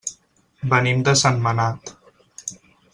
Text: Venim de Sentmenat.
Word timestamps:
Venim 0.71 1.03
de 1.09 1.15
Sentmenat. 1.23 1.95